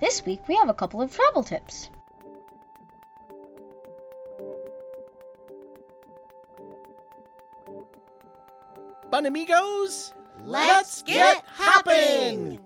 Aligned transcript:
This 0.00 0.24
week 0.24 0.46
we 0.48 0.56
have 0.56 0.68
a 0.68 0.74
couple 0.74 1.00
of 1.00 1.14
travel 1.14 1.42
tips. 1.42 1.90
BunnAmigos, 9.10 10.12
Let's 10.44 11.02
get 11.02 11.44
hopping! 11.46 12.58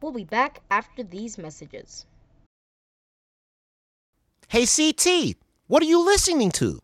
We'll 0.00 0.12
be 0.12 0.24
back 0.24 0.60
after 0.70 1.02
these 1.02 1.38
messages. 1.38 2.06
Hey, 4.48 4.66
CT, 4.66 5.36
what 5.68 5.82
are 5.82 5.86
you 5.86 6.04
listening 6.04 6.50
to? 6.52 6.80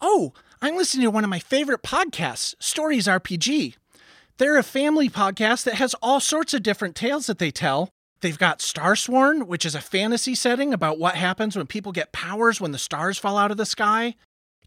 Oh, 0.00 0.32
I'm 0.62 0.76
listening 0.76 1.04
to 1.04 1.10
one 1.10 1.24
of 1.24 1.30
my 1.30 1.40
favorite 1.40 1.82
podcasts, 1.82 2.54
Stories 2.58 3.06
RPG. 3.06 3.74
They're 4.40 4.56
a 4.56 4.62
family 4.62 5.10
podcast 5.10 5.64
that 5.64 5.74
has 5.74 5.92
all 6.00 6.18
sorts 6.18 6.54
of 6.54 6.62
different 6.62 6.96
tales 6.96 7.26
that 7.26 7.38
they 7.38 7.50
tell. 7.50 7.90
They've 8.22 8.38
got 8.38 8.60
Starsworn, 8.60 9.46
which 9.46 9.66
is 9.66 9.74
a 9.74 9.82
fantasy 9.82 10.34
setting 10.34 10.72
about 10.72 10.98
what 10.98 11.14
happens 11.16 11.56
when 11.56 11.66
people 11.66 11.92
get 11.92 12.10
powers 12.10 12.58
when 12.58 12.72
the 12.72 12.78
stars 12.78 13.18
fall 13.18 13.36
out 13.36 13.50
of 13.50 13.58
the 13.58 13.66
sky. 13.66 14.14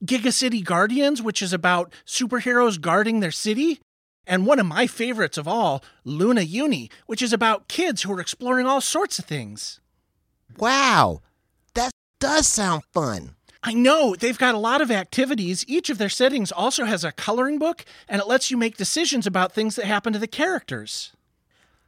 Giga 0.06 0.32
City 0.32 0.62
Guardians, 0.62 1.24
which 1.24 1.42
is 1.42 1.54
about 1.54 1.92
superheroes 2.06 2.80
guarding 2.80 3.20
their 3.20 3.32
city. 3.32 3.80
And 4.28 4.46
one 4.46 4.60
of 4.60 4.68
my 4.68 4.86
favorites 4.86 5.40
of 5.40 5.48
all, 5.48 5.84
Luna 6.04 6.42
Uni, 6.42 6.92
which 7.08 7.24
is 7.24 7.34
about 7.34 7.68
kids 7.68 8.04
who 8.04 8.14
are 8.14 8.22
exploring 8.22 8.68
all 8.68 8.80
sorts 8.80 9.18
of 9.18 9.26
things. 9.26 9.80
Wow, 10.56 11.22
that 11.74 11.94
does 12.20 12.46
sound 12.46 12.84
fun. 12.94 13.38
I 13.66 13.74
know, 13.74 14.14
they've 14.14 14.38
got 14.38 14.56
a 14.56 14.60
lot 14.60 14.82
of 14.82 14.92
activities. 14.92 15.64
Each 15.70 15.90
of 15.90 15.98
their 15.98 16.10
settings 16.10 16.52
also 16.52 16.84
has 16.84 17.06
a 17.06 17.14
coloring 17.14 17.60
book, 17.60 17.86
and 18.10 18.22
it 18.22 18.28
lets 18.28 18.52
you 18.52 18.58
make 18.58 18.76
decisions 18.76 19.26
about 19.26 19.54
things 19.54 19.78
that 19.78 19.86
happen 19.86 20.12
to 20.12 20.20
the 20.20 20.28
characters. 20.28 21.14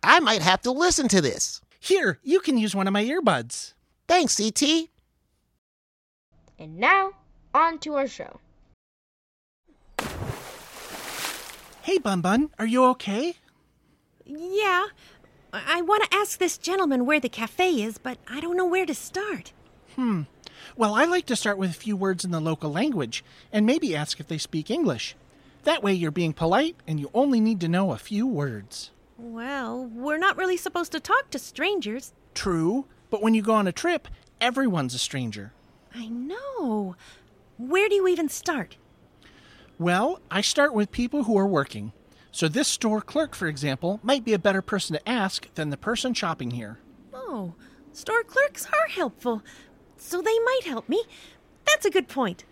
I 0.02 0.22
might 0.22 0.42
have 0.42 0.62
to 0.62 0.72
listen 0.72 1.10
to 1.10 1.20
this. 1.20 1.60
Here, 1.78 2.20
you 2.24 2.40
can 2.40 2.58
use 2.58 2.74
one 2.74 2.88
of 2.88 2.94
my 2.94 3.04
earbuds. 3.04 3.74
Thanks, 4.08 4.38
CT. 4.38 4.88
And 6.58 6.78
now, 6.78 7.12
on 7.54 7.80
to 7.80 7.96
our 7.96 8.08
show. 8.08 8.40
Hey, 11.82 11.98
Bun 11.98 12.22
Bun, 12.22 12.52
are 12.58 12.66
you 12.66 12.86
okay? 12.86 13.36
Yeah. 14.26 14.86
I 15.52 15.82
want 15.82 16.10
to 16.10 16.18
ask 16.18 16.40
this 16.40 16.58
gentleman 16.58 17.06
where 17.06 17.20
the 17.20 17.30
cafe 17.30 17.84
is, 17.84 17.98
but 17.98 18.18
I 18.28 18.40
don't 18.40 18.58
know 18.58 18.66
where 18.66 18.86
to 18.86 18.96
start. 18.96 19.52
Hmm. 19.96 20.24
Well, 20.76 20.94
I 20.94 21.06
like 21.06 21.26
to 21.28 21.36
start 21.36 21.58
with 21.58 21.70
a 21.72 21.74
few 21.74 21.96
words 21.96 22.26
in 22.26 22.32
the 22.32 22.40
local 22.40 22.72
language 22.72 23.24
and 23.52 23.66
maybe 23.66 23.96
ask 23.96 24.20
if 24.20 24.28
they 24.28 24.38
speak 24.38 24.70
English. 24.70 25.16
That 25.64 25.84
way 25.84 25.94
you're 25.94 26.12
being 26.12 26.34
polite 26.34 26.76
and 26.88 27.00
you 27.00 27.10
only 27.14 27.40
need 27.40 27.60
to 27.62 27.68
know 27.68 27.92
a 27.92 27.98
few 27.98 28.28
words. 28.28 28.92
Well, 29.18 29.86
we're 29.86 30.18
not 30.18 30.38
really 30.38 30.58
supposed 30.58 30.92
to 30.92 31.00
talk 31.00 31.30
to 31.32 31.40
strangers. 31.40 32.14
True, 32.34 32.86
but 33.10 33.22
when 33.22 33.34
you 33.34 33.42
go 33.42 33.54
on 33.54 33.68
a 33.68 33.72
trip, 33.72 34.08
everyone's 34.42 34.94
a 34.94 35.00
stranger. 35.00 35.54
I 35.94 36.08
know. 36.08 36.96
Where 37.58 37.88
do 37.88 37.96
you 37.96 38.08
even 38.08 38.28
start? 38.28 38.76
Well, 39.80 40.20
I 40.30 40.42
start 40.42 40.74
with 40.74 40.92
people 40.92 41.24
who 41.24 41.38
are 41.38 41.48
working. 41.48 41.94
So 42.32 42.50
this 42.50 42.68
store 42.68 43.02
clerk, 43.02 43.34
for 43.34 43.48
example, 43.48 44.02
might 44.04 44.26
be 44.26 44.34
a 44.34 44.40
better 44.40 44.62
person 44.62 44.98
to 44.98 45.10
ask 45.10 45.54
than 45.56 45.70
the 45.70 45.78
person 45.78 46.14
shopping 46.14 46.52
here. 46.52 46.80
Oh, 47.14 47.54
store 47.94 48.24
clerks 48.24 48.66
are 48.68 48.90
helpful, 48.90 49.42
so 49.98 50.22
they 50.22 50.40
might 50.40 50.62
help 50.66 50.88
me. 50.90 51.04
That's 51.66 51.86
a 51.86 51.92
good 51.92 52.08
point. 52.08 52.44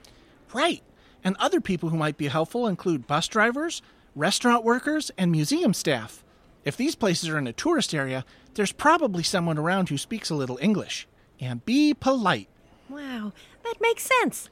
Right. 0.54 0.84
And 1.24 1.36
other 1.40 1.62
people 1.62 1.90
who 1.90 1.98
might 1.98 2.18
be 2.18 2.28
helpful 2.28 2.68
include 2.68 3.08
bus 3.08 3.28
drivers, 3.28 3.82
restaurant 4.16 4.64
workers, 4.64 5.12
and 5.18 5.32
museum 5.32 5.74
staff. 5.74 6.24
If 6.66 6.78
these 6.78 6.96
places 6.96 7.30
are 7.30 7.38
in 7.38 7.48
a 7.48 7.54
tourist 7.54 7.94
area, 7.94 8.26
there's 8.54 8.72
probably 8.72 9.24
someone 9.24 9.58
around 9.58 9.90
who 9.90 9.98
speaks 9.98 10.30
a 10.30 10.36
little 10.36 10.60
English. 10.62 11.08
And 11.40 11.66
be 11.66 11.94
polite. 11.94 12.48
Wow, 12.90 13.34
that 13.64 13.82
makes 13.82 14.10
sense. 14.20 14.50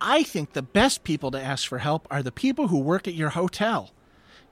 I 0.00 0.22
think 0.22 0.52
the 0.52 0.62
best 0.62 1.04
people 1.04 1.30
to 1.30 1.40
ask 1.40 1.68
for 1.68 1.78
help 1.78 2.06
are 2.10 2.22
the 2.22 2.32
people 2.32 2.68
who 2.68 2.78
work 2.78 3.06
at 3.06 3.14
your 3.14 3.30
hotel. 3.30 3.92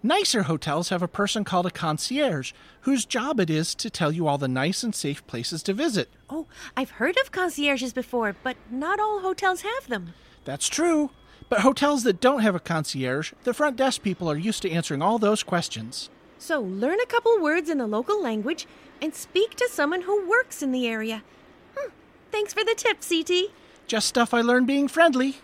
Nicer 0.06 0.42
hotels 0.42 0.91
have 0.91 1.03
a 1.03 1.09
person 1.09 1.44
called 1.44 1.65
a 1.65 1.70
concierge 1.70 2.53
whose 2.82 3.06
job 3.06 3.41
it 3.41 3.48
is 3.48 3.75
to 3.76 3.88
tell 3.88 4.12
you 4.12 4.26
all 4.26 4.37
the 4.37 4.47
nice 4.47 4.82
and 4.82 4.94
safe 4.94 5.26
places 5.26 5.62
to 5.62 5.72
visit. 5.72 6.10
Oh, 6.28 6.47
I've 6.76 6.91
heard 6.91 7.16
of 7.16 7.32
concierges 7.32 7.94
before, 7.94 8.37
but 8.42 8.59
not 8.70 9.00
all 9.00 9.20
hotels 9.20 9.62
have 9.62 9.88
them. 9.88 10.12
That's 10.44 10.69
true. 10.69 11.09
But 11.48 11.60
hotels 11.60 12.03
that 12.03 12.20
don't 12.20 12.42
have 12.42 12.54
a 12.54 12.60
concierge, 12.60 13.32
the 13.44 13.54
front 13.54 13.78
desk 13.78 14.03
people 14.03 14.31
are 14.31 14.37
used 14.37 14.60
to 14.60 14.70
answering 14.70 15.00
all 15.00 15.19
those 15.19 15.42
questions. 15.42 16.10
So 16.36 16.60
learn 16.60 17.00
a 17.00 17.06
couple 17.06 17.41
words 17.41 17.71
in 17.71 17.78
the 17.78 17.86
local 17.86 18.22
language 18.22 18.66
and 19.00 19.15
speak 19.15 19.54
to 19.54 19.71
someone 19.72 20.03
who 20.03 20.28
works 20.28 20.62
in 20.62 20.71
the 20.71 20.86
area. 20.86 21.22
Hmm. 21.75 21.88
Thanks 22.31 22.53
for 22.53 22.62
the 22.62 22.75
tip, 22.76 22.98
CT. 23.00 23.54
Just 23.86 24.09
stuff 24.09 24.34
I 24.34 24.42
learned 24.42 24.66
being 24.66 24.86
friendly. 24.86 25.36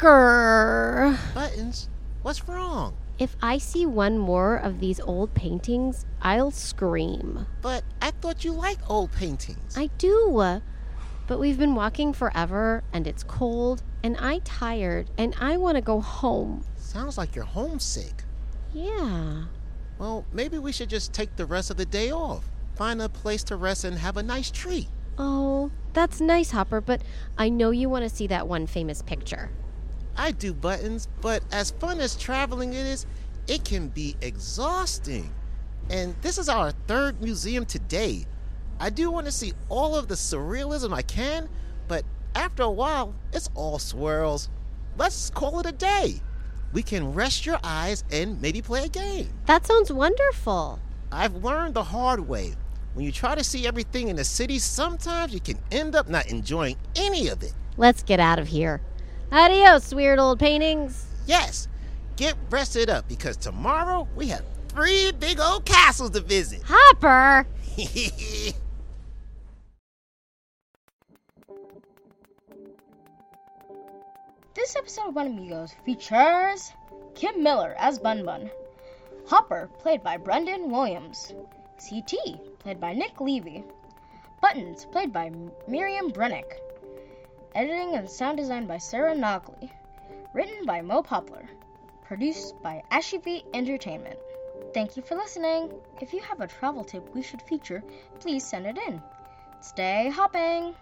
Buttons, 0.00 1.90
what's 2.22 2.48
wrong? 2.48 2.96
If 3.18 3.36
I 3.42 3.58
see 3.58 3.84
one 3.84 4.16
more 4.16 4.56
of 4.56 4.80
these 4.80 4.98
old 4.98 5.34
paintings, 5.34 6.06
I'll 6.22 6.50
scream. 6.50 7.46
But 7.60 7.84
I 8.00 8.10
thought 8.12 8.42
you 8.42 8.52
liked 8.52 8.82
old 8.88 9.12
paintings. 9.12 9.76
I 9.76 9.90
do. 9.98 10.60
But 11.26 11.38
we've 11.38 11.58
been 11.58 11.74
walking 11.74 12.14
forever 12.14 12.82
and 12.94 13.06
it's 13.06 13.22
cold 13.24 13.82
and 14.02 14.16
I'm 14.18 14.40
tired 14.40 15.10
and 15.18 15.34
I 15.38 15.58
want 15.58 15.74
to 15.74 15.82
go 15.82 16.00
home. 16.00 16.64
Sounds 16.76 17.18
like 17.18 17.34
you're 17.36 17.44
homesick. 17.44 18.24
Yeah. 18.72 19.44
Well, 19.98 20.24
maybe 20.32 20.58
we 20.58 20.72
should 20.72 20.88
just 20.88 21.12
take 21.12 21.36
the 21.36 21.44
rest 21.44 21.70
of 21.70 21.76
the 21.76 21.84
day 21.84 22.10
off. 22.10 22.50
Find 22.74 23.02
a 23.02 23.10
place 23.10 23.44
to 23.44 23.56
rest 23.56 23.84
and 23.84 23.98
have 23.98 24.16
a 24.16 24.22
nice 24.22 24.50
treat. 24.50 24.88
Oh, 25.18 25.70
that's 25.92 26.22
nice, 26.22 26.52
Hopper, 26.52 26.80
but 26.80 27.02
I 27.36 27.50
know 27.50 27.70
you 27.70 27.90
want 27.90 28.04
to 28.04 28.08
see 28.08 28.26
that 28.28 28.48
one 28.48 28.66
famous 28.66 29.02
picture. 29.02 29.50
I 30.16 30.32
do 30.32 30.52
buttons, 30.52 31.08
but 31.20 31.42
as 31.52 31.70
fun 31.72 32.00
as 32.00 32.16
traveling 32.16 32.72
it 32.72 32.86
is, 32.86 33.06
it 33.48 33.64
can 33.64 33.88
be 33.88 34.16
exhausting. 34.20 35.32
And 35.88 36.14
this 36.22 36.38
is 36.38 36.48
our 36.48 36.72
third 36.86 37.20
museum 37.20 37.64
today. 37.64 38.24
I 38.78 38.90
do 38.90 39.10
want 39.10 39.26
to 39.26 39.32
see 39.32 39.52
all 39.68 39.96
of 39.96 40.08
the 40.08 40.14
surrealism 40.14 40.92
I 40.94 41.02
can, 41.02 41.48
but 41.88 42.04
after 42.34 42.62
a 42.62 42.70
while, 42.70 43.14
it's 43.32 43.50
all 43.54 43.78
swirls. 43.78 44.48
Let's 44.96 45.30
call 45.30 45.60
it 45.60 45.66
a 45.66 45.72
day. 45.72 46.20
We 46.72 46.82
can 46.82 47.12
rest 47.12 47.46
your 47.46 47.58
eyes 47.64 48.04
and 48.12 48.40
maybe 48.40 48.62
play 48.62 48.84
a 48.84 48.88
game. 48.88 49.28
That 49.46 49.66
sounds 49.66 49.92
wonderful. 49.92 50.78
I've 51.10 51.34
learned 51.36 51.74
the 51.74 51.82
hard 51.82 52.28
way. 52.28 52.54
When 52.94 53.04
you 53.04 53.12
try 53.12 53.34
to 53.34 53.44
see 53.44 53.66
everything 53.66 54.08
in 54.08 54.16
the 54.16 54.24
city, 54.24 54.58
sometimes 54.58 55.34
you 55.34 55.40
can 55.40 55.58
end 55.72 55.96
up 55.96 56.08
not 56.08 56.30
enjoying 56.30 56.76
any 56.94 57.28
of 57.28 57.42
it. 57.42 57.52
Let's 57.76 58.02
get 58.02 58.20
out 58.20 58.38
of 58.38 58.48
here. 58.48 58.80
Adios, 59.32 59.94
weird 59.94 60.18
old 60.18 60.40
paintings. 60.40 61.06
Yes, 61.26 61.68
get 62.16 62.34
rested 62.50 62.90
up 62.90 63.08
because 63.08 63.36
tomorrow 63.36 64.08
we 64.16 64.28
have 64.28 64.44
three 64.68 65.12
big 65.12 65.38
old 65.38 65.64
castles 65.64 66.10
to 66.10 66.20
visit. 66.20 66.62
Hopper! 66.66 67.46
This 74.52 74.76
episode 74.76 75.08
of 75.08 75.14
BunnAmigos 75.14 75.70
features 75.84 76.72
Kim 77.14 77.42
Miller 77.42 77.74
as 77.78 77.98
Bun 77.98 78.26
Bun, 78.26 78.50
Hopper, 79.26 79.70
played 79.78 80.02
by 80.02 80.16
Brendan 80.16 80.70
Williams, 80.70 81.32
CT, 81.78 82.58
played 82.58 82.78
by 82.78 82.92
Nick 82.92 83.20
Levy, 83.20 83.64
Buttons, 84.42 84.84
played 84.86 85.12
by 85.12 85.32
Miriam 85.66 86.10
Brennick, 86.10 86.58
editing 87.54 87.94
and 87.94 88.08
sound 88.08 88.38
design 88.38 88.66
by 88.66 88.78
Sarah 88.78 89.14
Nogley, 89.14 89.70
written 90.32 90.64
by 90.64 90.80
Mo 90.80 91.02
Poplar, 91.02 91.48
produced 92.04 92.60
by 92.62 92.82
Ashivy 92.90 93.44
Entertainment. 93.54 94.18
Thank 94.72 94.96
you 94.96 95.02
for 95.02 95.14
listening. 95.14 95.72
If 96.00 96.12
you 96.12 96.20
have 96.22 96.40
a 96.40 96.46
travel 96.46 96.84
tip 96.84 97.14
we 97.14 97.22
should 97.22 97.42
feature, 97.42 97.82
please 98.20 98.46
send 98.46 98.66
it 98.66 98.78
in. 98.78 99.02
Stay 99.60 100.10
hopping! 100.10 100.74